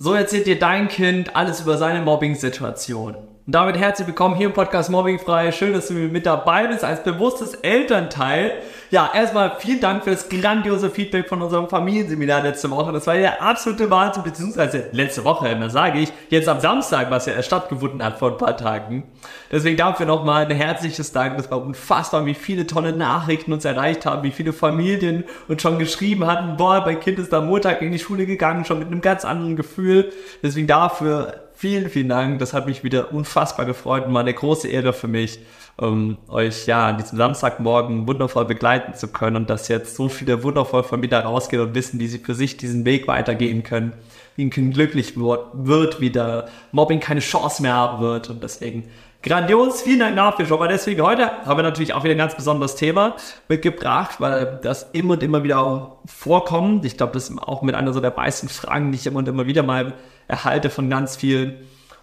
[0.00, 3.16] So erzählt dir dein Kind alles über seine Mobbing-Situation.
[3.48, 5.52] Und damit herzlich willkommen hier im Podcast Mobbingfrei.
[5.52, 8.52] Schön, dass du mit dabei bist als bewusstes Elternteil.
[8.90, 12.92] Ja, erstmal vielen Dank für das grandiose Feedback von unserem Familienseminar letzte Woche.
[12.92, 17.24] Das war der absolute Wahnsinn, beziehungsweise letzte Woche, immer sage ich, jetzt am Samstag, was
[17.24, 19.04] ja stattgefunden hat vor ein paar Tagen.
[19.50, 21.38] Deswegen dafür nochmal ein herzliches Dank.
[21.38, 25.78] Das war unfassbar, wie viele tolle Nachrichten uns erreicht haben, wie viele Familien uns schon
[25.78, 29.00] geschrieben hatten, boah, mein Kind ist am Montag in die Schule gegangen, schon mit einem
[29.00, 30.12] ganz anderen Gefühl.
[30.42, 32.38] Deswegen dafür vielen, vielen Dank.
[32.38, 35.40] Das hat mich wieder unfassbar gefreut und war eine große Ehre für mich
[35.80, 40.42] um euch ja an diesem Samstagmorgen wundervoll begleiten zu können und dass jetzt so viele
[40.42, 43.92] wundervoll von mir da rausgehen und wissen, wie sie für sich diesen Weg weitergehen können,
[44.34, 48.88] wie ein Kind glücklich wird, wie der Mobbing keine Chance mehr haben wird und deswegen
[49.22, 50.68] Grandios, vielen Dank dafür schon mal.
[50.68, 53.16] Deswegen heute haben wir natürlich auch wieder ein ganz besonderes Thema
[53.48, 56.84] mitgebracht, weil das immer und immer wieder vorkommt.
[56.84, 59.26] Ich glaube, das ist auch mit einer so der meisten Fragen, die ich immer und
[59.26, 59.94] immer wieder mal
[60.28, 61.56] erhalte von ganz vielen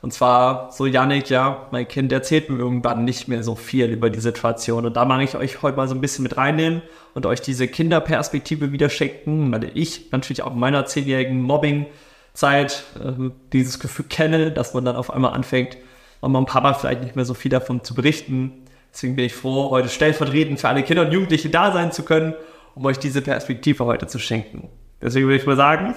[0.06, 4.12] und zwar so, Janik, ja, mein Kind erzählt mir irgendwann nicht mehr so viel über
[4.12, 4.86] die Situation.
[4.86, 6.84] Und da mache ich euch heute mal so ein bisschen mit reinnehmen
[7.16, 13.32] und euch diese Kinderperspektive wieder schenken, weil ich natürlich auch in meiner zehnjährigen Mobbing-Zeit äh,
[13.52, 15.76] dieses Gefühl kenne, dass man dann auf einmal anfängt,
[16.22, 18.64] Mama und Papa vielleicht nicht mehr so viel davon zu berichten.
[18.94, 22.36] Deswegen bin ich froh, heute stellvertretend für alle Kinder und Jugendliche da sein zu können,
[22.76, 24.70] um euch diese Perspektive heute zu schenken.
[25.02, 25.96] Deswegen würde ich mal sagen,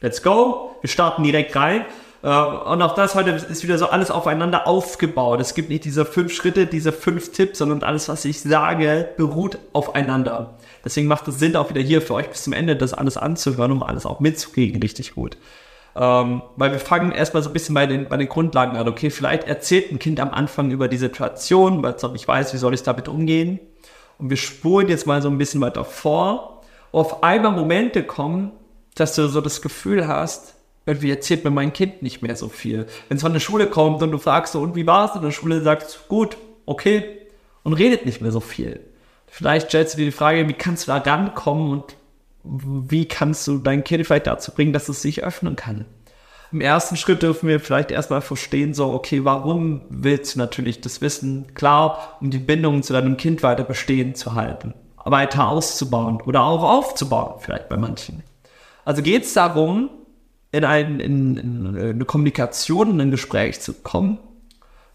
[0.00, 0.76] let's go.
[0.80, 1.84] Wir starten direkt rein.
[2.22, 5.40] Äh, und auch das heute ist wieder so alles aufeinander aufgebaut.
[5.40, 9.58] Es gibt nicht diese fünf Schritte, diese fünf Tipps, sondern alles, was ich sage, beruht
[9.72, 10.54] aufeinander.
[10.84, 13.72] Deswegen macht es Sinn, auch wieder hier für euch bis zum Ende das alles anzuhören,
[13.72, 15.36] um alles auch mitzukriegen, richtig gut.
[15.96, 18.88] Ähm, weil wir fangen erstmal so ein bisschen bei den, bei den Grundlagen an.
[18.88, 22.54] Okay, vielleicht erzählt ein Kind am Anfang über die Situation, weil es noch nicht weiß,
[22.54, 23.58] wie soll ich damit umgehen.
[24.18, 26.62] Und wir spuren jetzt mal so ein bisschen weiter vor.
[26.92, 28.52] Auf einmal Momente kommen,
[29.00, 30.54] dass du so das Gefühl hast,
[30.86, 32.86] irgendwie erzählt mir mein Kind nicht mehr so viel.
[33.08, 35.22] Wenn es von der Schule kommt und du fragst so, und wie war es in
[35.22, 37.04] der Schule, sagt gut, okay,
[37.62, 38.80] und redet nicht mehr so viel.
[39.26, 41.96] Vielleicht stellst du dir die Frage, wie kannst du da rankommen und
[42.42, 45.84] wie kannst du dein Kind vielleicht dazu bringen, dass es sich öffnen kann.
[46.50, 51.02] Im ersten Schritt dürfen wir vielleicht erstmal verstehen, so, okay, warum willst du natürlich das
[51.02, 51.52] Wissen?
[51.52, 54.72] Klar, um die Bindung zu deinem Kind weiter bestehen zu halten,
[55.04, 58.22] weiter auszubauen oder auch aufzubauen, vielleicht bei manchen.
[58.88, 59.90] Also geht es darum,
[60.50, 64.18] in, ein, in, in eine Kommunikation, in ein Gespräch zu kommen,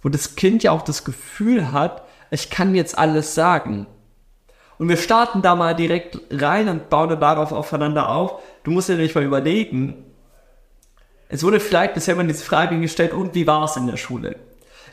[0.01, 3.85] wo das Kind ja auch das Gefühl hat, ich kann jetzt alles sagen.
[4.79, 8.41] Und wir starten da mal direkt rein und bauen darauf aufeinander auf.
[8.63, 10.05] Du musst dir nicht mal überlegen.
[11.29, 14.37] Es wurde vielleicht bisher mal diese Frage gestellt, und wie war es in der Schule?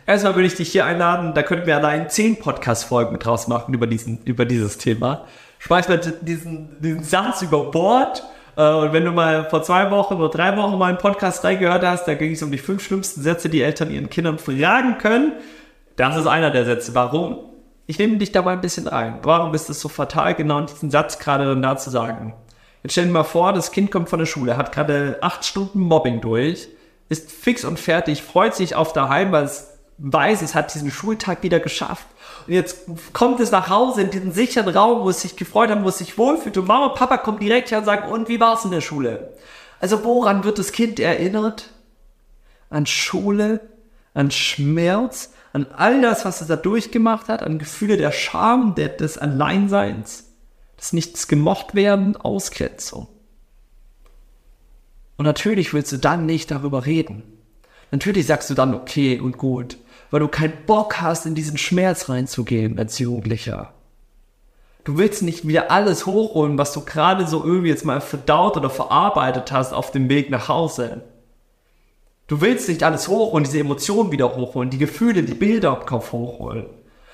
[0.07, 3.87] Erstmal würde ich dich hier einladen, da könnten wir allein zehn Podcast-Folgen draus machen über,
[3.87, 5.25] diesen, über dieses Thema.
[5.59, 8.25] Schmeiß mal diesen, diesen Satz über Bord
[8.57, 12.07] und wenn du mal vor zwei Wochen oder drei Wochen mal einen Podcast reingehört hast,
[12.07, 15.33] da ging es um die fünf schlimmsten Sätze, die Eltern ihren Kindern fragen können.
[15.97, 16.95] Das ist einer der Sätze.
[16.95, 17.39] Warum?
[17.87, 19.19] Ich nehme dich dabei ein bisschen ein.
[19.23, 22.35] Warum ist es so fatal, genau diesen Satz gerade dann da zu sagen?
[22.83, 25.81] Jetzt stell dir mal vor, das Kind kommt von der Schule, hat gerade acht Stunden
[25.81, 26.69] Mobbing durch,
[27.09, 31.43] ist fix und fertig, freut sich auf daheim, weil es weiß, es hat diesen Schultag
[31.43, 32.07] wieder geschafft.
[32.47, 35.83] Und jetzt kommt es nach Hause in diesen sicheren Raum, wo es sich gefreut hat,
[35.85, 36.57] wo es sich wohlfühlt.
[36.59, 38.81] Und Mama und Papa kommen direkt her und sagen, und wie war es in der
[38.81, 39.35] Schule?
[39.81, 41.71] Also woran wird das Kind erinnert?
[42.69, 43.61] An Schule,
[44.15, 49.19] an Schmerz, an all das, was es da durchgemacht hat, an Gefühle der Scham, des
[49.19, 50.31] Alleinseins,
[50.79, 53.09] des Nichts gemocht werden, Ausgrenzung.
[55.17, 57.23] Und natürlich willst du dann nicht darüber reden.
[57.91, 59.77] Natürlich sagst du dann, okay und gut
[60.11, 63.73] weil du keinen Bock hast, in diesen Schmerz reinzugehen als Jugendlicher.
[64.85, 68.71] Du willst nicht wieder alles hochholen, was du gerade so irgendwie jetzt mal verdaut oder
[68.71, 71.03] verarbeitet hast auf dem Weg nach Hause.
[72.27, 76.13] Du willst nicht alles hochholen, diese Emotionen wieder hochholen, die Gefühle, die Bilder im Kopf
[76.13, 76.67] hochholen.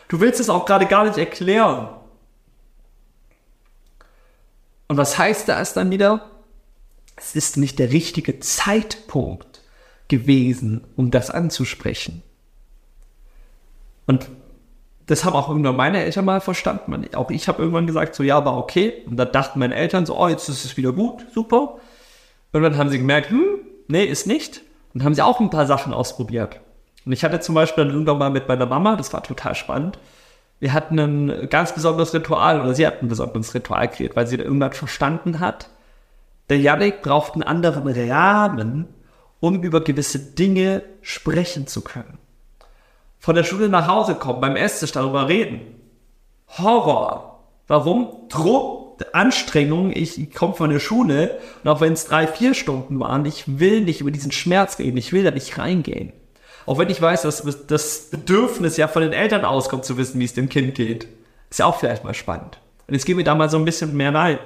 [0.09, 1.89] Du willst es auch gerade gar nicht erklären.
[4.89, 6.31] Und was heißt das dann wieder?
[7.17, 9.63] Es ist nicht der richtige Zeitpunkt
[10.09, 12.23] gewesen, um das anzusprechen.
[14.07, 14.29] Und
[15.07, 17.07] das haben auch irgendwann meine Eltern mal verstanden.
[17.15, 19.05] Auch ich habe irgendwann gesagt, so ja, war okay.
[19.07, 21.77] Und da dachten meine Eltern so, oh, jetzt ist es wieder gut, super.
[22.53, 24.63] Und dann haben sie gemerkt, hm, nee, ist nicht.
[24.95, 26.61] Und haben sie auch ein paar Sachen ausprobiert.
[27.05, 29.99] Und ich hatte zum Beispiel dann irgendwann mal mit meiner Mama, das war total spannend.
[30.59, 34.37] Wir hatten ein ganz besonderes Ritual, oder sie hat ein besonderes Ritual kreiert, weil sie
[34.37, 35.69] irgendwann verstanden hat,
[36.49, 38.89] der Janik braucht einen anderen Rahmen,
[39.39, 42.19] um über gewisse Dinge sprechen zu können
[43.19, 45.61] von der Schule nach Hause kommen, beim Esstisch darüber reden.
[46.59, 47.41] Horror.
[47.67, 48.29] Warum?
[48.29, 48.87] Druck.
[49.13, 53.27] Anstrengung, ich, ich komme von der Schule und auch wenn es drei, vier Stunden waren,
[53.27, 56.13] ich will nicht über diesen Schmerz reden, ich will da nicht reingehen.
[56.65, 60.25] Auch wenn ich weiß, dass das Bedürfnis ja von den Eltern auskommt, zu wissen, wie
[60.25, 61.07] es dem Kind geht.
[61.51, 62.59] Ist ja auch vielleicht mal spannend.
[62.89, 64.39] Und jetzt gehen wir da mal so ein bisschen mehr rein.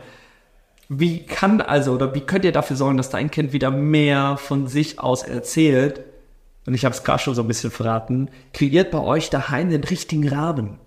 [0.88, 4.66] Wie kann also oder wie könnt ihr dafür sorgen, dass dein Kind wieder mehr von
[4.66, 6.02] sich aus erzählt?
[6.66, 8.30] Und ich habe es gerade schon so ein bisschen verraten.
[8.52, 10.78] Kreiert bei euch daheim den richtigen Rahmen.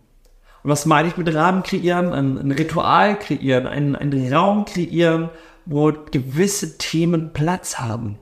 [0.63, 2.13] Und was meine ich mit Rahmen kreieren?
[2.13, 5.29] Ein, ein Ritual kreieren, einen, einen Raum kreieren,
[5.65, 8.17] wo gewisse Themen Platz haben.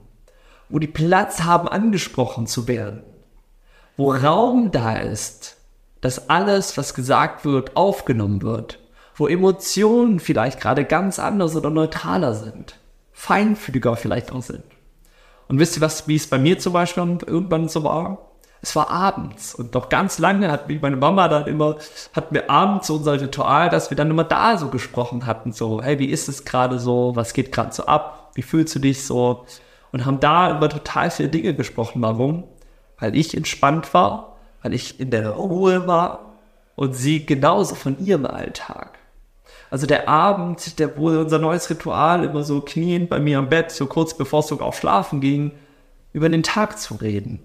[0.68, 3.02] Wo die Platz haben, angesprochen zu werden.
[3.96, 5.56] Wo Raum da ist,
[6.00, 8.78] dass alles, was gesagt wird, aufgenommen wird.
[9.14, 12.78] Wo Emotionen vielleicht gerade ganz anders oder neutraler sind.
[13.12, 14.64] Feinfühliger vielleicht auch sind.
[15.52, 18.30] Und wisst ihr was, wie es bei mir zum Beispiel irgendwann so war?
[18.62, 21.76] Es war abends und noch ganz lange hat mich meine Mama dann immer,
[22.14, 25.82] hat mir abends so unser Ritual, dass wir dann immer da so gesprochen hatten, so,
[25.82, 29.04] hey, wie ist es gerade so, was geht gerade so ab, wie fühlst du dich
[29.04, 29.44] so?
[29.92, 32.00] Und haben da über total viele Dinge gesprochen.
[32.00, 32.44] Warum?
[32.98, 36.32] Weil ich entspannt war, weil ich in der Ruhe war
[36.76, 38.98] und sie genauso von ihrem Alltag.
[39.72, 43.70] Also der Abend, der wurde unser neues Ritual, immer so knien bei mir am Bett,
[43.70, 45.52] so kurz bevor es sogar auf Schlafen ging,
[46.12, 47.40] über den Tag zu reden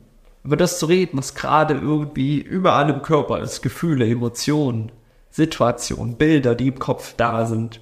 [0.48, 3.62] über das zu reden, was gerade irgendwie überall im Körper ist.
[3.62, 4.94] Gefühle, Emotionen,
[5.30, 7.82] Situationen, Bilder, die im Kopf da sind.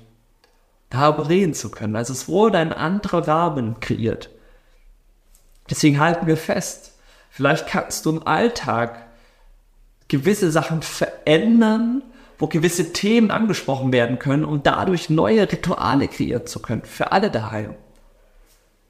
[0.90, 1.96] Darüber reden zu können.
[1.96, 4.32] Also es wurde ein anderer Rahmen kreiert.
[5.70, 6.94] Deswegen halten wir fest.
[7.30, 9.10] Vielleicht kannst du im Alltag
[10.08, 12.02] gewisse Sachen verändern,
[12.38, 16.84] wo gewisse Themen angesprochen werden können, um dadurch neue Rituale kreieren zu können.
[16.84, 17.76] Für alle daheim.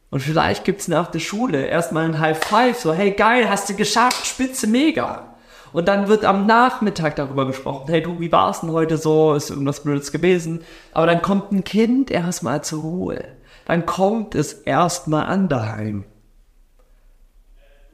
[0.09, 3.69] Und vielleicht gibt es nach der Schule erstmal ein High Five, so, hey geil, hast
[3.69, 5.35] du geschafft, spitze, mega.
[5.73, 9.33] Und dann wird am Nachmittag darüber gesprochen, hey du, wie war es denn heute so,
[9.33, 10.61] ist irgendwas Blödes gewesen.
[10.93, 13.25] Aber dann kommt ein Kind erstmal zur Ruhe.
[13.65, 16.05] Dann kommt es erstmal an daheim.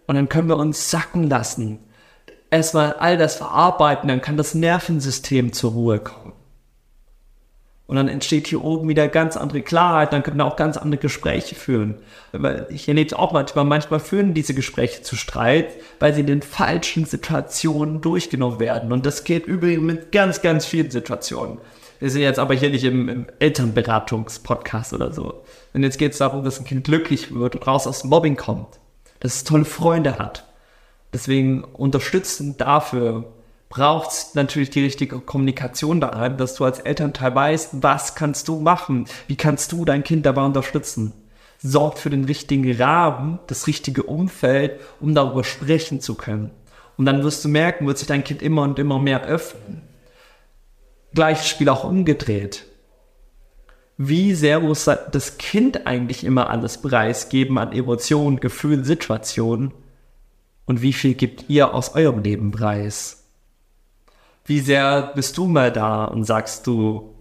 [0.06, 1.80] Und dann können wir uns sacken lassen.
[2.52, 6.34] Erstmal all das verarbeiten, dann kann das Nervensystem zur Ruhe kommen.
[7.88, 11.02] Und dann entsteht hier oben wieder ganz andere Klarheit, dann können wir auch ganz andere
[11.02, 11.96] Gespräche führen.
[12.70, 16.42] Ich erlebe es auch manchmal, manchmal führen diese Gespräche zu Streit, weil sie in den
[16.42, 18.94] falschen Situationen durchgenommen werden.
[18.94, 21.58] Und das geht übrigens mit ganz, ganz vielen Situationen.
[22.00, 25.44] Wir sind jetzt aber hier nicht im, im Elternberatungspodcast oder so.
[25.74, 28.38] Und jetzt geht es darum, dass ein Kind glücklich wird und raus aus dem Mobbing
[28.38, 28.80] kommt.
[29.20, 30.51] Dass es tolle Freunde hat.
[31.14, 33.26] Deswegen unterstützen dafür
[33.70, 39.06] braucht natürlich die richtige Kommunikation da dass du als Elternteil weißt, was kannst du machen,
[39.28, 41.14] wie kannst du dein Kind dabei unterstützen.
[41.58, 46.52] Sorgt für den richtigen Rahmen, das richtige Umfeld, um darüber sprechen zu können.
[46.98, 49.82] Und dann wirst du merken, wird sich dein Kind immer und immer mehr öffnen.
[51.14, 52.66] Gleiches Spiel auch umgedreht.
[53.98, 59.74] Wie sehr muss das Kind eigentlich immer alles preisgeben an Emotionen, Gefühlen, Situationen?
[60.72, 63.22] Und wie viel gibt ihr aus eurem Leben preis?
[64.46, 67.14] wie sehr bist du mal da und sagst du,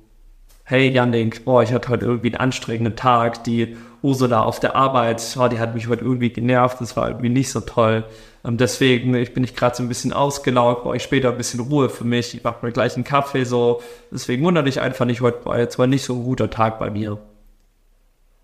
[0.65, 5.37] hey Janik, boah, ich hatte heute irgendwie einen anstrengenden Tag, die Ursula auf der Arbeit,
[5.39, 8.05] oh, die hat mich heute irgendwie genervt, das war irgendwie nicht so toll.
[8.45, 11.61] Ähm, deswegen, ich bin ich gerade so ein bisschen ausgelaugt, brauche ich später ein bisschen
[11.61, 13.83] Ruhe für mich, ich mache mir gleich einen Kaffee so.
[14.11, 16.91] Deswegen wundere dich einfach nicht, heute war jetzt mal nicht so ein guter Tag bei
[16.91, 17.19] mir.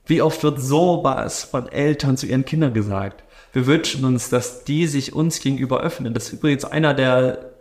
[0.05, 3.25] Wie oft wird sowas von Eltern zu ihren Kindern gesagt?
[3.56, 6.13] Wir wünschen uns, dass die sich uns gegenüber öffnen.
[6.13, 7.53] Das ist übrigens einer der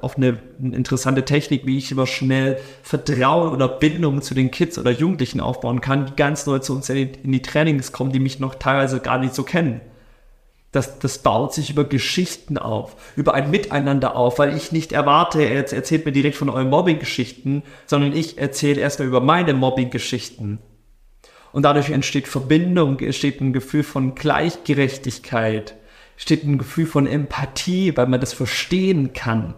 [0.00, 4.90] auf eine, interessante Technik, wie ich immer schnell Vertrauen oder Bindung zu den Kids oder
[4.90, 8.20] Jugendlichen aufbauen kann, die ganz neu zu uns in die, in die Trainings kommen, die
[8.20, 9.82] mich noch teilweise gar nicht so kennen.
[10.72, 15.42] Das, das baut sich über Geschichten auf, über ein Miteinander auf, weil ich nicht erwarte,
[15.42, 20.58] er erzählt mir direkt von euren Mobbing-Geschichten, sondern ich erzähle erstmal über meine Mobbing-Geschichten.
[21.52, 25.74] Und dadurch entsteht Verbindung, entsteht ein Gefühl von Gleichgerechtigkeit,
[26.16, 29.54] steht ein Gefühl von Empathie, weil man das verstehen kann.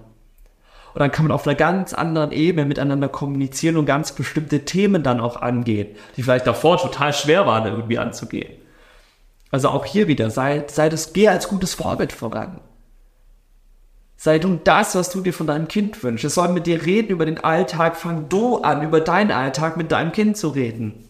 [0.93, 5.03] Und dann kann man auf einer ganz anderen Ebene miteinander kommunizieren und ganz bestimmte Themen
[5.03, 8.55] dann auch angehen, die vielleicht davor total schwer waren, irgendwie anzugehen.
[9.51, 12.61] Also auch hier wieder, sei, sei das, geh als gutes Vorbild voran.
[14.17, 16.27] Sei du das, was du dir von deinem Kind wünschst.
[16.27, 17.97] Es soll mit dir reden über den Alltag.
[17.97, 21.07] Fang du an, über deinen Alltag mit deinem Kind zu reden.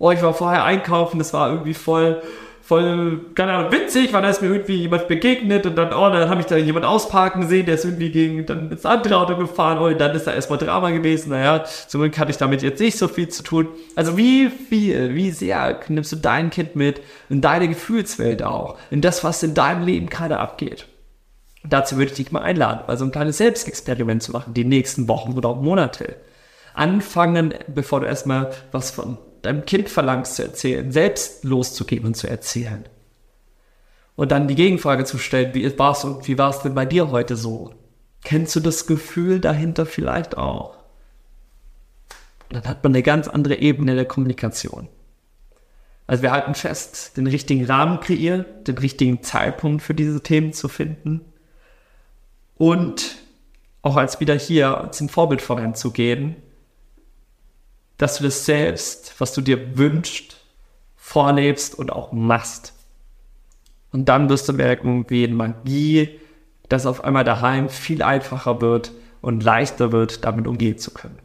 [0.00, 2.22] Oh, ich war vorher einkaufen, das war irgendwie voll,
[2.62, 6.30] voll, keine Ahnung, witzig, weil da ist mir irgendwie jemand begegnet und dann, oh, dann
[6.30, 9.76] habe ich da jemand ausparken gesehen, der ist irgendwie gegen dann ins andere Auto gefahren
[9.78, 11.28] oh, und dann ist da erstmal Drama gewesen.
[11.28, 13.68] Naja, zum Glück hatte ich damit jetzt nicht so viel zu tun.
[13.94, 19.02] Also wie viel, wie sehr nimmst du dein Kind mit in deine Gefühlswelt auch, in
[19.02, 20.86] das, was in deinem Leben gerade abgeht.
[21.62, 25.08] dazu würde ich dich mal einladen, mal so ein kleines Selbstexperiment zu machen, die nächsten
[25.08, 26.16] Wochen oder Monate.
[26.72, 32.28] anfangen, bevor du erstmal was von deinem Kind verlangst zu erzählen, selbst loszugehen und zu
[32.28, 32.84] erzählen.
[34.16, 36.84] Und dann die Gegenfrage zu stellen, wie war es und wie war es denn bei
[36.84, 37.74] dir heute so?
[38.22, 40.76] Kennst du das Gefühl dahinter vielleicht auch?
[42.50, 44.88] Dann hat man eine ganz andere Ebene der Kommunikation.
[46.06, 50.68] Also wir halten fest, den richtigen Rahmen kreieren, den richtigen Zeitpunkt für diese Themen zu
[50.68, 51.20] finden
[52.58, 53.16] und
[53.82, 56.36] auch als wieder hier zum Vorbild voranzugehen,
[58.00, 60.38] dass du das selbst, was du dir wünschst,
[60.96, 62.72] vorlebst und auch machst.
[63.92, 66.18] Und dann wirst du merken, wie in Magie,
[66.70, 71.18] dass auf einmal daheim viel einfacher wird und leichter wird, damit umgehen zu können.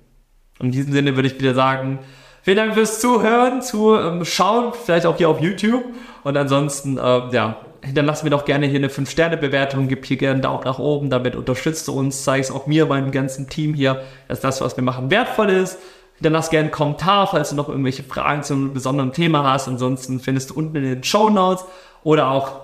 [0.59, 1.99] In diesem Sinne würde ich wieder sagen,
[2.41, 5.85] vielen Dank fürs Zuhören, zu ähm, Schauen, vielleicht auch hier auf YouTube.
[6.25, 10.41] Und ansonsten, äh, ja, hinterlass mir doch gerne hier eine 5-Sterne-Bewertung, gib hier gerne einen
[10.41, 14.41] Daumen nach oben, damit unterstützt du uns, zeigst auch mir, meinem ganzen Team hier, dass
[14.41, 15.77] das, was wir machen, wertvoll ist.
[16.15, 19.67] Hinterlass gerne einen Kommentar, falls du noch irgendwelche Fragen zu einem besonderen Thema hast.
[19.67, 21.65] Ansonsten findest du unten in den Show Notes
[22.03, 22.61] oder auch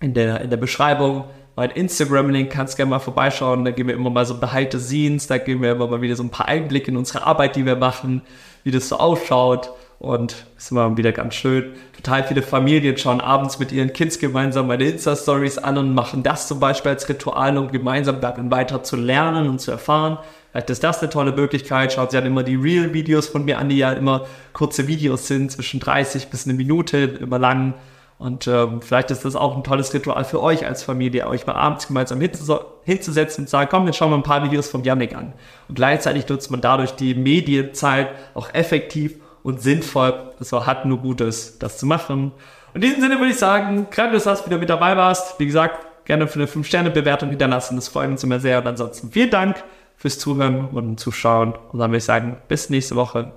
[0.00, 1.24] in der, in der Beschreibung
[1.56, 3.64] mein Instagram-Link, kannst gerne mal vorbeischauen.
[3.64, 6.14] Da geben wir immer mal so behind the scenes, da geben wir immer mal wieder
[6.14, 8.22] so ein paar Einblicke in unsere Arbeit, die wir machen,
[8.62, 9.70] wie das so ausschaut.
[9.98, 11.72] Und ist immer wieder ganz schön.
[11.96, 16.46] Total viele Familien schauen abends mit ihren Kids gemeinsam meine Insta-Stories an und machen das
[16.46, 20.18] zum Beispiel als Ritual, um gemeinsam darin weiter zu lernen und zu erfahren.
[20.58, 21.92] Vielleicht ist das eine tolle Möglichkeit.
[21.92, 25.52] Schaut sich halt immer die Real-Videos von mir an, die ja immer kurze Videos sind,
[25.52, 27.74] zwischen 30 bis eine Minute, immer lang.
[28.18, 31.54] Und ähm, vielleicht ist das auch ein tolles Ritual für euch als Familie, euch mal
[31.54, 35.32] abends gemeinsam hinzusetzen und sagen, komm, jetzt schauen wir ein paar Videos vom Yannick an.
[35.68, 40.32] Und gleichzeitig nutzt man dadurch die Medienzeit auch effektiv und sinnvoll.
[40.40, 42.32] Das hat nur Gutes, das zu machen.
[42.74, 45.38] In diesem Sinne würde ich sagen, gerade dass du wieder mit dabei warst.
[45.38, 47.76] Wie gesagt, gerne für eine 5-Sterne-Bewertung hinterlassen.
[47.76, 48.58] Das freut uns immer sehr.
[48.58, 49.62] Und ansonsten vielen Dank
[49.98, 51.52] fürs Zuhören und Zuschauen.
[51.52, 53.32] Und dann würde ich sagen, bis nächste Woche.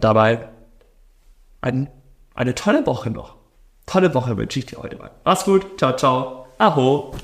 [0.00, 0.48] Dabei
[1.60, 1.90] ein,
[2.34, 3.36] eine tolle Woche noch
[3.92, 5.10] tolle Woche wünsche ich dir heute mal.
[5.24, 5.78] Mach's gut.
[5.78, 6.46] Ciao, ciao.
[6.58, 7.14] Aho.